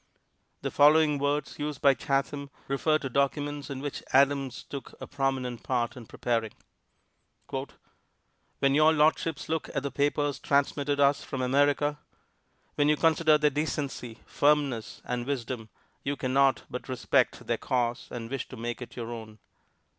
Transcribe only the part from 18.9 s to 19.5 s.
your own.